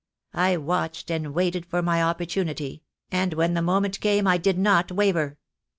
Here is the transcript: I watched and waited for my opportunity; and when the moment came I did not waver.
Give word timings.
I 0.33 0.57
watched 0.57 1.11
and 1.11 1.31
waited 1.31 1.63
for 1.63 1.83
my 1.83 2.01
opportunity; 2.01 2.81
and 3.11 3.35
when 3.35 3.53
the 3.53 3.61
moment 3.61 3.99
came 3.99 4.25
I 4.25 4.37
did 4.39 4.57
not 4.57 4.91
waver. 4.91 5.37